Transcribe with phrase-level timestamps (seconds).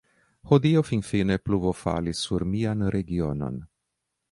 [0.51, 3.63] Hodiaŭ, finfine, pluvo falis sur mian regionon.